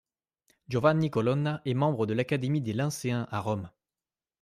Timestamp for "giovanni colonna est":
0.67-1.75